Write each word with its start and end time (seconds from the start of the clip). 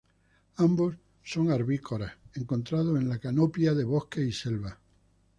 Ambos 0.55 0.95
son 1.23 1.51
arborícolas, 1.51 2.11
encontrados 2.33 2.99
en 2.99 3.07
la 3.07 3.19
canopia 3.19 3.75
de 3.75 3.83
bosques 3.83 4.27
y 4.27 4.31
selvas. 4.31 4.75